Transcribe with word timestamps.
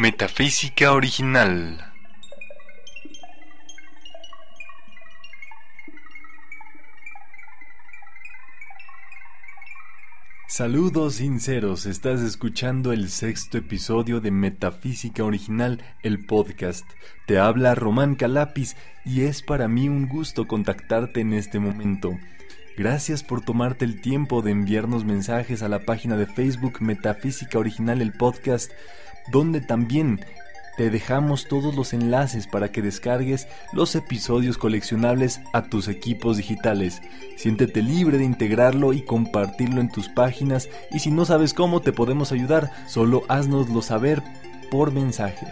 Metafísica 0.00 0.92
Original 0.92 1.84
Saludos 10.46 11.16
sinceros, 11.16 11.84
estás 11.86 12.20
escuchando 12.20 12.92
el 12.92 13.08
sexto 13.08 13.58
episodio 13.58 14.20
de 14.20 14.30
Metafísica 14.30 15.24
Original, 15.24 15.82
el 16.04 16.24
podcast. 16.24 16.88
Te 17.26 17.40
habla 17.40 17.74
Román 17.74 18.14
Calapis 18.14 18.76
y 19.04 19.22
es 19.22 19.42
para 19.42 19.66
mí 19.66 19.88
un 19.88 20.06
gusto 20.06 20.46
contactarte 20.46 21.22
en 21.22 21.32
este 21.32 21.58
momento. 21.58 22.16
Gracias 22.78 23.24
por 23.24 23.44
tomarte 23.44 23.84
el 23.84 24.00
tiempo 24.00 24.40
de 24.40 24.52
enviarnos 24.52 25.04
mensajes 25.04 25.64
a 25.64 25.68
la 25.68 25.80
página 25.80 26.16
de 26.16 26.26
Facebook 26.26 26.80
Metafísica 26.80 27.58
Original, 27.58 28.00
el 28.00 28.12
podcast, 28.12 28.70
donde 29.30 29.60
también 29.60 30.20
te 30.78 30.90
dejamos 30.90 31.48
todos 31.48 31.74
los 31.74 31.92
enlaces 31.92 32.46
para 32.46 32.70
que 32.70 32.82
descargues 32.82 33.48
los 33.72 33.96
episodios 33.96 34.58
coleccionables 34.58 35.40
a 35.52 35.64
tus 35.64 35.88
equipos 35.88 36.36
digitales. 36.36 37.02
Siéntete 37.36 37.82
libre 37.82 38.16
de 38.16 38.24
integrarlo 38.24 38.92
y 38.92 39.02
compartirlo 39.02 39.80
en 39.80 39.90
tus 39.90 40.08
páginas 40.08 40.68
y 40.92 41.00
si 41.00 41.10
no 41.10 41.24
sabes 41.24 41.52
cómo 41.52 41.80
te 41.80 41.92
podemos 41.92 42.30
ayudar, 42.30 42.70
solo 42.86 43.24
haznoslo 43.28 43.82
saber 43.82 44.22
por 44.70 44.92
mensaje. 44.92 45.48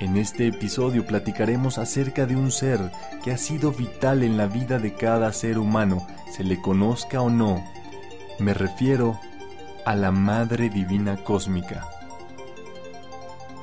En 0.00 0.18
este 0.18 0.48
episodio 0.48 1.06
platicaremos 1.06 1.78
acerca 1.78 2.26
de 2.26 2.36
un 2.36 2.50
ser 2.50 2.90
que 3.24 3.32
ha 3.32 3.38
sido 3.38 3.72
vital 3.72 4.22
en 4.22 4.36
la 4.36 4.48
vida 4.48 4.78
de 4.80 4.92
cada 4.92 5.32
ser 5.32 5.58
humano, 5.58 6.06
se 6.30 6.44
le 6.44 6.60
conozca 6.60 7.22
o 7.22 7.30
no. 7.30 7.64
Me 8.38 8.52
refiero 8.52 9.18
a 9.86 9.96
la 9.96 10.10
Madre 10.10 10.68
Divina 10.68 11.16
Cósmica. 11.24 12.01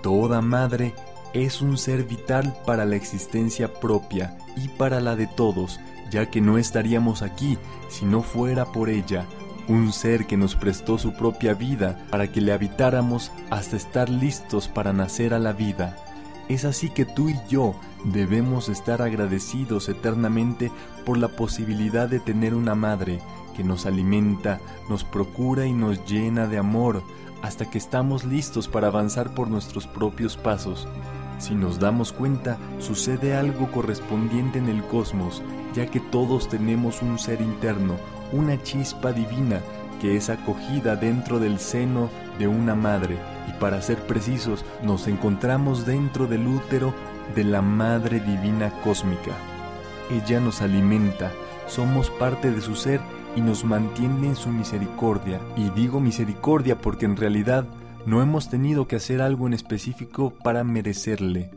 Toda 0.02 0.42
madre 0.42 0.94
es 1.34 1.62
un 1.62 1.78
ser 1.78 2.04
vital 2.04 2.56
para 2.66 2.86
la 2.86 2.96
existencia 2.96 3.74
propia 3.74 4.38
y 4.56 4.68
para 4.70 5.00
la 5.00 5.16
de 5.16 5.28
todos, 5.28 5.80
ya 6.10 6.30
que 6.30 6.42
no 6.42 6.58
estaríamos 6.58 7.22
aquí 7.22 7.58
si 7.90 8.06
no 8.06 8.22
fuera 8.24 8.66
por 8.66 8.90
ella, 8.90 9.26
un 9.68 9.94
ser 9.94 10.26
que 10.26 10.38
nos 10.38 10.56
prestó 10.56 10.98
su 10.98 11.14
propia 11.14 11.54
vida 11.54 12.00
para 12.10 12.32
que 12.32 12.42
le 12.42 12.54
habitáramos 12.54 13.32
hasta 13.50 13.78
estar 13.78 14.10
listos 14.10 14.68
para 14.68 14.94
nacer 14.94 15.34
a 15.34 15.40
la 15.40 15.54
vida. 15.54 15.98
Es 16.48 16.66
así 16.66 16.90
que 16.90 17.06
tú 17.06 17.30
y 17.30 17.36
yo 17.48 17.76
debemos 18.06 18.70
estar 18.70 19.04
agradecidos 19.04 19.88
eternamente 19.88 20.72
por 21.06 21.18
la 21.20 21.28
posibilidad 21.28 22.10
de 22.10 22.20
tener 22.20 22.56
una 22.56 22.74
madre 22.74 23.20
que 23.56 23.64
nos 23.64 23.86
alimenta, 23.86 24.60
nos 24.90 25.04
procura 25.04 25.68
y 25.68 25.74
nos 25.74 26.04
llena 26.06 26.48
de 26.48 26.58
amor, 26.58 27.04
hasta 27.42 27.70
que 27.70 27.78
estamos 27.78 28.26
listos 28.26 28.68
para 28.68 28.88
avanzar 28.88 29.34
por 29.34 29.50
nuestros 29.50 29.88
propios 29.88 30.38
pasos. 30.38 30.88
Si 31.38 31.56
nos 31.56 31.80
damos 31.80 32.12
cuenta, 32.12 32.58
sucede 32.80 33.36
algo 33.36 33.72
correspondiente 33.72 34.60
en 34.60 34.68
el 34.68 34.84
cosmos, 34.84 35.42
ya 35.74 35.86
que 35.86 36.00
todos 36.00 36.50
tenemos 36.50 37.02
un 37.02 37.18
ser 37.18 37.42
interno, 37.42 37.96
una 38.34 38.62
chispa 38.62 39.12
divina 39.14 39.62
que 40.02 40.16
es 40.16 40.30
acogida 40.30 40.96
dentro 40.96 41.40
del 41.40 41.60
seno 41.60 42.10
de 42.38 42.48
una 42.48 42.76
madre, 42.76 43.18
y 43.48 43.52
para 43.60 43.82
ser 43.82 43.98
precisos, 44.06 44.64
nos 44.82 45.08
encontramos 45.08 45.86
dentro 45.86 46.26
del 46.28 46.48
útero 46.48 46.94
de 47.36 47.44
la 47.44 47.62
Madre 47.62 48.20
Divina 48.20 48.72
Cósmica. 48.82 49.32
Ella 50.10 50.40
nos 50.40 50.62
alimenta, 50.62 51.32
somos 51.68 52.10
parte 52.10 52.52
de 52.52 52.62
su 52.62 52.76
ser 52.76 53.02
y 53.36 53.42
nos 53.42 53.64
mantiene 53.64 54.28
en 54.28 54.36
su 54.36 54.50
misericordia. 54.50 55.40
Y 55.56 55.70
digo 55.72 56.00
misericordia 56.00 56.80
porque 56.80 57.06
en 57.06 57.16
realidad 57.16 57.66
no 58.06 58.22
hemos 58.22 58.50
tenido 58.50 58.88
que 58.88 58.96
hacer 58.96 59.22
algo 59.22 59.48
en 59.48 59.54
específico 59.54 60.34
para 60.44 60.64
merecerle. 60.64 61.52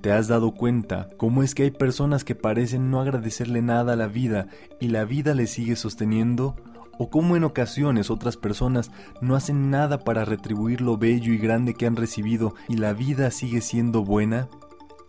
¿Te 0.00 0.12
has 0.12 0.28
dado 0.28 0.52
cuenta 0.52 1.08
cómo 1.16 1.42
es 1.42 1.54
que 1.54 1.62
hay 1.62 1.70
personas 1.70 2.24
que 2.24 2.34
parecen 2.34 2.90
no 2.90 3.00
agradecerle 3.00 3.62
nada 3.62 3.94
a 3.94 3.96
la 3.96 4.06
vida 4.06 4.48
y 4.78 4.88
la 4.88 5.04
vida 5.04 5.34
le 5.34 5.46
sigue 5.46 5.76
sosteniendo? 5.76 6.56
¿O 6.98 7.10
cómo 7.10 7.36
en 7.36 7.44
ocasiones 7.44 8.10
otras 8.10 8.36
personas 8.36 8.90
no 9.20 9.34
hacen 9.34 9.70
nada 9.70 10.00
para 10.00 10.24
retribuir 10.24 10.80
lo 10.80 10.98
bello 10.98 11.32
y 11.32 11.38
grande 11.38 11.74
que 11.74 11.86
han 11.86 11.96
recibido 11.96 12.54
y 12.68 12.76
la 12.76 12.92
vida 12.92 13.30
sigue 13.30 13.62
siendo 13.62 14.04
buena? 14.04 14.48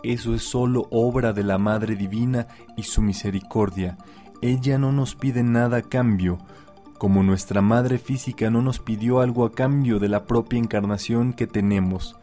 Eso 0.01 0.33
es 0.33 0.43
solo 0.43 0.87
obra 0.91 1.33
de 1.33 1.43
la 1.43 1.57
Madre 1.57 1.95
Divina 1.95 2.47
y 2.77 2.83
su 2.83 3.01
misericordia, 3.01 3.97
ella 4.41 4.77
no 4.77 4.91
nos 4.91 5.15
pide 5.15 5.43
nada 5.43 5.77
a 5.77 5.81
cambio, 5.81 6.39
como 6.97 7.23
nuestra 7.23 7.61
madre 7.61 7.97
física 7.97 8.49
no 8.49 8.61
nos 8.61 8.79
pidió 8.79 9.19
algo 9.19 9.45
a 9.45 9.51
cambio 9.51 9.99
de 9.99 10.09
la 10.09 10.25
propia 10.25 10.59
encarnación 10.59 11.33
que 11.33 11.47
tenemos. 11.47 12.15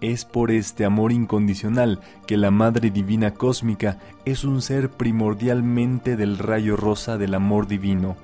Es 0.00 0.24
por 0.24 0.50
este 0.50 0.84
amor 0.84 1.12
incondicional 1.12 2.00
que 2.26 2.36
la 2.36 2.50
Madre 2.50 2.90
Divina 2.90 3.34
Cósmica 3.34 3.98
es 4.24 4.44
un 4.44 4.62
ser 4.62 4.90
primordialmente 4.90 6.16
del 6.16 6.38
rayo 6.38 6.76
rosa 6.76 7.18
del 7.18 7.34
amor 7.34 7.66
divino. 7.66 8.16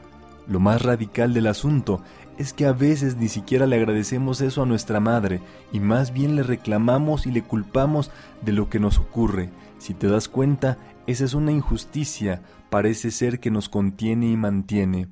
Lo 0.49 0.59
más 0.59 0.83
radical 0.83 1.35
del 1.35 1.49
asunto 1.49 2.01
es 2.39 2.53
que 2.53 2.67
a 2.67 2.73
veces 2.73 3.17
ni 3.17 3.29
siquiera 3.29 3.67
le 3.67 3.77
agradecemos 3.77 4.41
eso 4.41 4.63
a 4.63 4.67
nuestra 4.67 5.01
madre 5.01 5.41
y 5.73 5.81
más 5.81 6.13
bien 6.13 6.37
le 6.37 6.43
reclamamos 6.43 7.27
y 7.27 7.31
le 7.31 7.43
culpamos 7.43 8.11
de 8.43 8.53
lo 8.53 8.69
que 8.71 8.81
nos 8.81 8.99
ocurre. 8.99 9.51
Si 9.79 9.95
te 9.95 10.07
das 10.07 10.29
cuenta, 10.29 10.79
esa 11.07 11.25
es 11.25 11.35
una 11.35 11.53
injusticia, 11.53 12.43
parece 12.71 13.11
ser 13.11 13.41
que 13.41 13.51
nos 13.51 13.69
contiene 13.69 14.31
y 14.31 14.37
mantiene. 14.37 15.09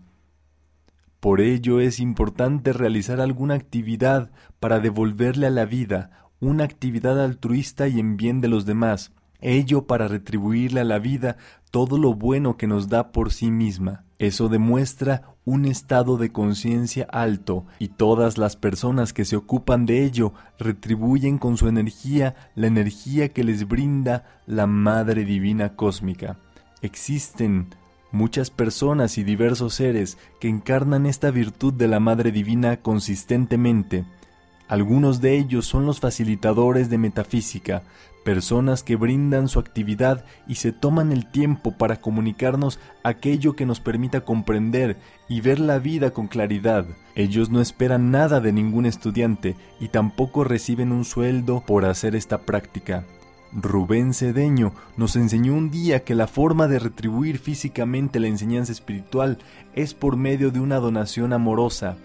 Por 1.21 1.41
ello 1.41 1.81
es 1.81 2.01
importante 2.01 2.73
realizar 2.73 3.21
alguna 3.21 3.55
actividad 3.55 4.31
para 4.61 4.81
devolverle 4.81 5.47
a 5.47 5.51
la 5.51 5.65
vida, 5.65 6.11
una 6.41 6.65
actividad 6.65 7.23
altruista 7.23 7.89
y 7.89 8.01
en 8.01 8.17
bien 8.17 8.41
de 8.41 8.49
los 8.49 8.67
demás, 8.67 9.13
ello 9.41 9.87
para 9.87 10.09
retribuirle 10.09 10.81
a 10.81 10.85
la 10.85 10.99
vida 10.99 11.37
todo 11.71 11.99
lo 11.99 12.15
bueno 12.15 12.57
que 12.57 12.67
nos 12.67 12.89
da 12.89 13.13
por 13.13 13.33
sí 13.33 13.51
misma. 13.51 14.05
Eso 14.25 14.49
demuestra 14.49 15.37
un 15.45 15.67
estado 15.67 16.17
de 16.17 16.33
conciencia 16.33 17.07
alto 17.11 17.67
y 17.79 17.89
todas 17.89 18.39
las 18.39 18.57
personas 18.57 19.13
que 19.13 19.27
se 19.27 19.37
ocupan 19.37 19.85
de 19.85 20.03
ello 20.03 20.33
retribuyen 20.59 21.37
con 21.37 21.59
su 21.59 21.69
energía 21.69 22.35
la 22.55 22.69
energía 22.69 23.29
que 23.29 23.45
les 23.45 23.69
brinda 23.69 24.25
la 24.47 24.67
Madre 24.67 25.27
Divina 25.27 25.77
Cósmica. 25.77 26.39
Existen 26.81 27.75
muchas 28.13 28.49
personas 28.49 29.19
y 29.19 29.25
diversos 29.25 29.75
seres 29.75 30.17
que 30.41 30.49
encarnan 30.49 31.05
esta 31.05 31.31
virtud 31.31 31.75
de 31.75 31.89
la 31.89 32.01
Madre 32.01 32.33
Divina 32.33 32.79
consistentemente. 32.79 34.07
Algunos 34.69 35.21
de 35.21 35.37
ellos 35.37 35.67
son 35.67 35.85
los 35.85 36.01
facilitadores 36.01 36.89
de 36.89 36.97
metafísica, 36.97 37.83
personas 38.25 38.83
que 38.83 38.97
brindan 38.97 39.49
su 39.49 39.59
actividad 39.59 40.25
y 40.49 40.55
se 40.55 40.73
toman 40.73 41.13
el 41.13 41.31
tiempo 41.31 41.73
para 41.73 42.01
comunicarnos 42.01 42.81
aquello 43.03 43.55
que 43.55 43.67
nos 43.67 43.81
permita 43.81 44.23
comprender 44.23 44.97
y 45.29 45.43
ver 45.43 45.61
la 45.61 45.79
vida 45.79 46.13
con 46.13 46.27
claridad. 46.27 46.87
Ellos 47.15 47.51
no 47.51 47.61
esperan 47.61 48.11
nada 48.11 48.41
de 48.41 48.53
ningún 48.53 48.87
estudiante 48.87 49.55
y 49.79 49.89
tampoco 49.89 50.45
reciben 50.45 50.93
un 50.93 51.05
sueldo 51.05 51.63
por 51.67 51.85
hacer 51.85 52.17
esta 52.17 52.39
práctica. 52.39 53.05
Rubén 53.53 54.15
Cedeño 54.15 54.73
nos 54.97 55.15
enseñó 55.15 55.55
un 55.55 55.71
día 55.71 56.03
que 56.03 56.17
la 56.17 56.27
forma 56.27 56.67
de 56.67 56.81
retribuir 56.81 57.39
físicamente 57.39 58.19
la 58.19 58.27
enseñanza 58.27 58.73
espiritual 58.73 59.39
es 59.75 59.95
por 59.95 60.17
medio 60.17 60.51
de 60.51 60.59
una 60.59 60.77
donación 60.77 61.33
amorosa, 61.33 61.97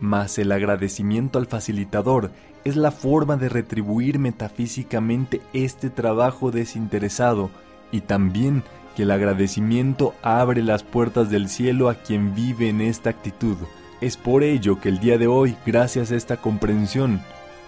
mas 0.00 0.38
el 0.38 0.50
agradecimiento 0.52 1.38
al 1.38 1.46
facilitador 1.46 2.30
es 2.64 2.76
la 2.76 2.90
forma 2.90 3.36
de 3.36 3.48
retribuir 3.48 4.18
metafísicamente 4.18 5.40
este 5.52 5.90
trabajo 5.90 6.50
desinteresado 6.50 7.50
y 7.92 8.00
también 8.00 8.62
que 8.96 9.04
el 9.04 9.10
agradecimiento 9.10 10.14
abre 10.22 10.62
las 10.62 10.82
puertas 10.82 11.30
del 11.30 11.48
cielo 11.48 11.88
a 11.88 11.94
quien 11.94 12.34
vive 12.34 12.68
en 12.68 12.80
esta 12.80 13.10
actitud. 13.10 13.56
Es 14.00 14.16
por 14.16 14.42
ello 14.42 14.80
que 14.80 14.88
el 14.88 14.98
día 14.98 15.18
de 15.18 15.26
hoy, 15.26 15.56
gracias 15.64 16.10
a 16.10 16.16
esta 16.16 16.38
comprensión, 16.38 17.20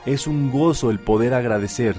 es 0.07 0.27
un 0.27 0.51
gozo 0.51 0.91
el 0.91 0.99
poder 0.99 1.35
agradecer. 1.35 1.97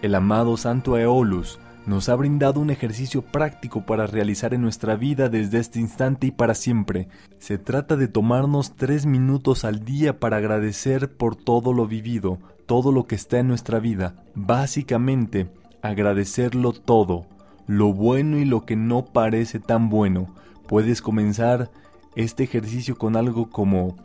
El 0.00 0.14
amado 0.14 0.56
Santo 0.56 0.94
Aeolus 0.94 1.58
nos 1.88 2.10
ha 2.10 2.14
brindado 2.16 2.60
un 2.60 2.68
ejercicio 2.68 3.22
práctico 3.22 3.86
para 3.86 4.06
realizar 4.06 4.52
en 4.52 4.60
nuestra 4.60 4.94
vida 4.94 5.30
desde 5.30 5.58
este 5.58 5.80
instante 5.80 6.26
y 6.26 6.30
para 6.30 6.54
siempre. 6.54 7.08
Se 7.38 7.56
trata 7.56 7.96
de 7.96 8.08
tomarnos 8.08 8.76
tres 8.76 9.06
minutos 9.06 9.64
al 9.64 9.86
día 9.86 10.20
para 10.20 10.36
agradecer 10.36 11.16
por 11.16 11.34
todo 11.34 11.72
lo 11.72 11.86
vivido, 11.86 12.40
todo 12.66 12.92
lo 12.92 13.06
que 13.06 13.14
está 13.14 13.38
en 13.38 13.48
nuestra 13.48 13.78
vida. 13.78 14.22
Básicamente, 14.34 15.50
agradecerlo 15.80 16.74
todo, 16.74 17.24
lo 17.66 17.94
bueno 17.94 18.36
y 18.36 18.44
lo 18.44 18.66
que 18.66 18.76
no 18.76 19.06
parece 19.06 19.58
tan 19.58 19.88
bueno. 19.88 20.34
Puedes 20.66 21.00
comenzar 21.00 21.70
este 22.14 22.44
ejercicio 22.44 22.98
con 22.98 23.16
algo 23.16 23.48
como 23.48 23.96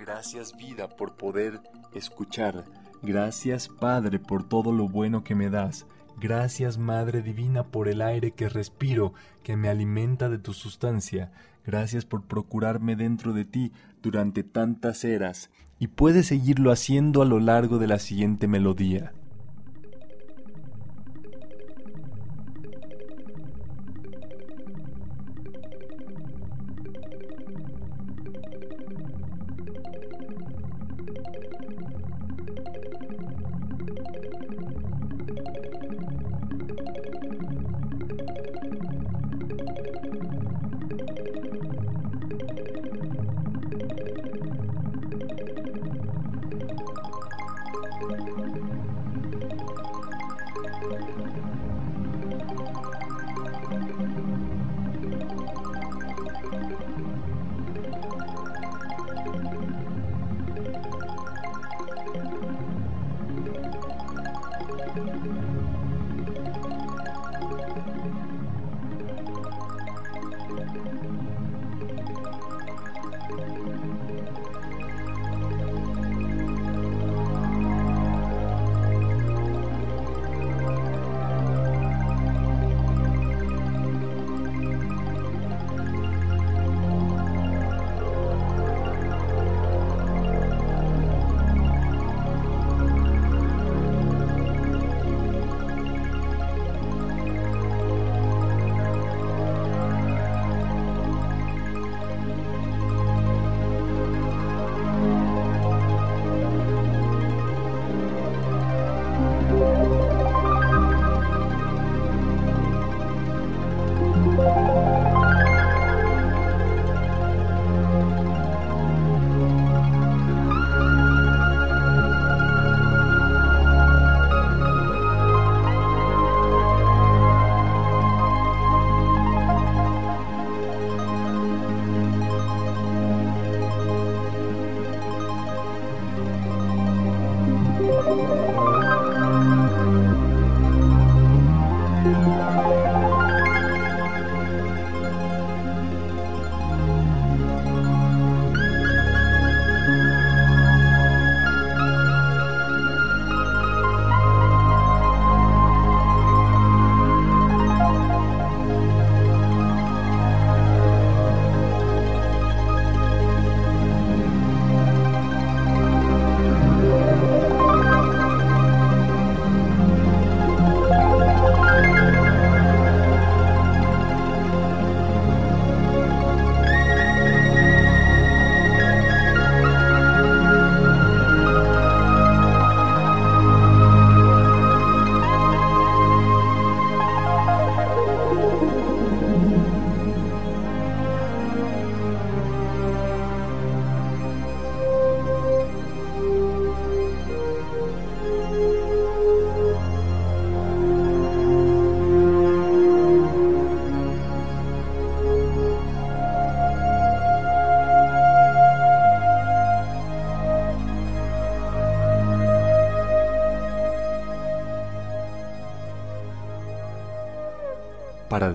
Gracias 0.00 0.56
vida 0.56 0.88
por 0.88 1.16
poder 1.16 1.60
escuchar. 1.92 2.64
Gracias 3.02 3.68
Padre 3.68 4.20
por 4.20 4.44
todo 4.44 4.70
lo 4.70 4.88
bueno 4.88 5.24
que 5.24 5.34
me 5.34 5.50
das. 5.50 5.86
Gracias 6.22 6.78
Madre 6.78 7.20
Divina 7.20 7.64
por 7.64 7.88
el 7.88 8.00
aire 8.00 8.30
que 8.30 8.48
respiro, 8.48 9.12
que 9.42 9.56
me 9.56 9.68
alimenta 9.68 10.28
de 10.28 10.38
tu 10.38 10.52
sustancia. 10.52 11.32
Gracias 11.66 12.04
por 12.04 12.22
procurarme 12.22 12.94
dentro 12.94 13.32
de 13.32 13.44
ti 13.44 13.72
durante 14.04 14.44
tantas 14.44 15.02
eras. 15.02 15.50
Y 15.80 15.88
puedes 15.88 16.28
seguirlo 16.28 16.70
haciendo 16.70 17.22
a 17.22 17.24
lo 17.24 17.40
largo 17.40 17.78
de 17.78 17.88
la 17.88 17.98
siguiente 17.98 18.46
melodía. 18.46 19.12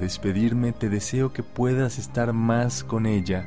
Despedirme 0.07 0.71
te 0.71 0.87
deseo 0.87 1.33
que 1.33 1.43
puedas 1.43 1.99
estar 1.99 2.31
más 2.31 2.81
con 2.85 3.05
ella, 3.05 3.45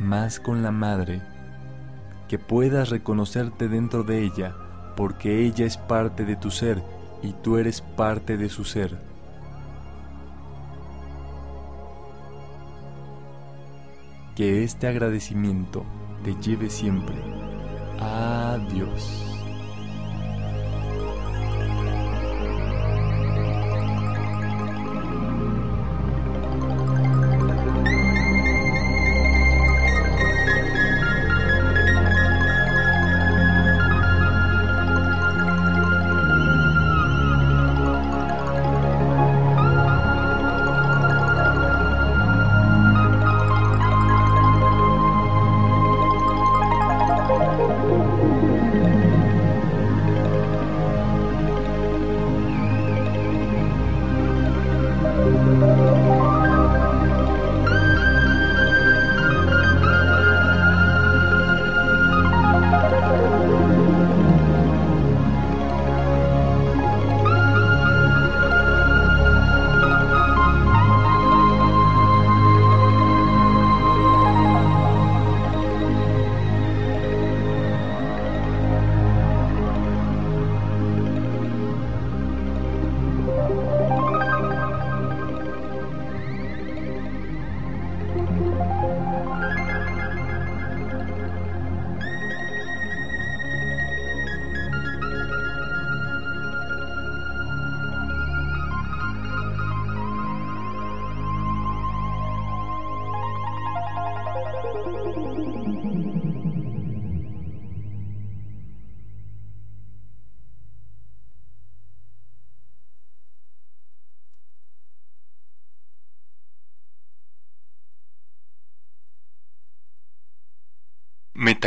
más 0.00 0.40
con 0.40 0.62
la 0.62 0.70
madre, 0.70 1.20
que 2.26 2.38
puedas 2.38 2.88
reconocerte 2.88 3.68
dentro 3.68 4.02
de 4.02 4.24
ella, 4.24 4.56
porque 4.96 5.44
ella 5.44 5.66
es 5.66 5.76
parte 5.76 6.24
de 6.24 6.36
tu 6.36 6.50
ser 6.50 6.82
y 7.22 7.34
tú 7.34 7.58
eres 7.58 7.82
parte 7.82 8.38
de 8.38 8.48
su 8.48 8.64
ser. 8.64 8.96
Que 14.34 14.64
este 14.64 14.86
agradecimiento 14.86 15.84
te 16.24 16.34
lleve 16.36 16.70
siempre 16.70 17.16
a 18.00 18.56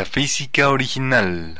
Metafísica 0.04 0.68
Original 0.68 1.54